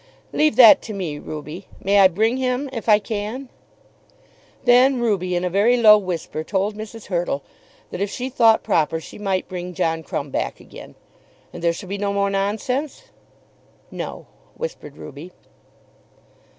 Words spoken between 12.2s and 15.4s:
nonsense?" "No," whispered Ruby.